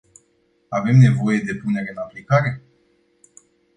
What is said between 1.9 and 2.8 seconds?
în aplicare?